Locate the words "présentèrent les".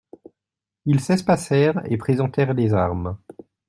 1.97-2.73